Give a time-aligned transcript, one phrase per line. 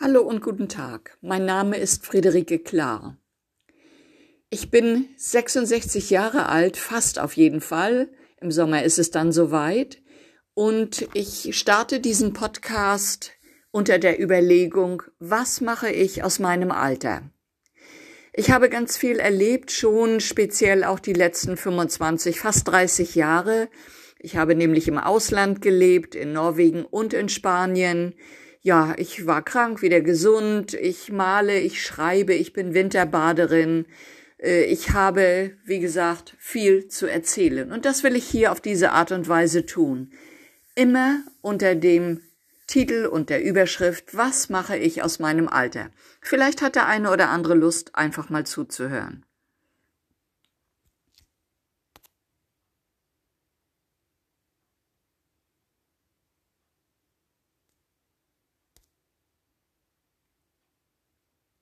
[0.00, 1.16] Hallo und guten Tag.
[1.20, 3.16] Mein Name ist Friederike Klar.
[4.50, 8.10] Ich bin 66 Jahre alt, fast auf jeden Fall.
[8.40, 10.02] Im Sommer ist es dann soweit.
[10.52, 13.30] Und ich starte diesen Podcast
[13.70, 17.30] unter der Überlegung, was mache ich aus meinem Alter?
[18.32, 23.68] Ich habe ganz viel erlebt, schon speziell auch die letzten 25, fast 30 Jahre.
[24.18, 28.16] Ich habe nämlich im Ausland gelebt, in Norwegen und in Spanien
[28.64, 33.84] ja, ich war krank, wieder gesund, ich male, ich schreibe, ich bin Winterbaderin,
[34.42, 37.70] äh, ich habe, wie gesagt, viel zu erzählen.
[37.70, 40.12] Und das will ich hier auf diese Art und Weise tun.
[40.74, 42.22] Immer unter dem
[42.66, 45.90] Titel und der Überschrift, was mache ich aus meinem Alter?
[46.22, 49.26] Vielleicht hat der eine oder andere Lust, einfach mal zuzuhören.